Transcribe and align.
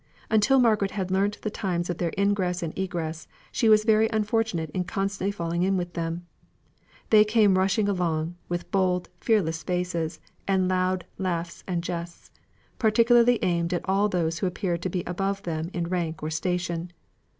Until 0.31 0.57
Margaret 0.57 0.89
had 0.97 1.11
learnt 1.11 1.39
the 1.43 1.51
times 1.51 1.87
of 1.87 1.99
their 1.99 2.11
ingress 2.17 2.63
and 2.63 2.75
egress, 2.75 3.27
she 3.51 3.69
was 3.69 3.83
very 3.83 4.09
unfortunate 4.11 4.71
in 4.71 4.83
constantly 4.83 5.31
falling 5.31 5.61
in 5.61 5.77
with 5.77 5.93
them. 5.93 6.25
They 7.11 7.23
came 7.23 7.55
rushing 7.55 7.87
along, 7.87 8.33
with 8.49 8.71
bold, 8.71 9.09
fearless 9.19 9.61
faces, 9.61 10.19
and 10.47 10.67
loud 10.67 11.05
laughs 11.19 11.63
and 11.67 11.83
jests, 11.83 12.31
particularly 12.79 13.37
aimed 13.43 13.75
at 13.75 13.87
all 13.87 14.09
those 14.09 14.39
who 14.39 14.47
appeared 14.47 14.81
to 14.81 14.89
be 14.89 15.03
above 15.03 15.43
them 15.43 15.69
in 15.71 15.87
rank 15.87 16.23
or 16.23 16.31
station. 16.31 16.91